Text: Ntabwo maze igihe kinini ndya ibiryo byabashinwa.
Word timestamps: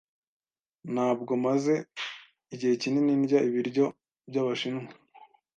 Ntabwo 0.93 1.31
maze 1.45 1.73
igihe 2.53 2.73
kinini 2.81 3.13
ndya 3.21 3.39
ibiryo 3.49 3.85
byabashinwa. 4.29 4.89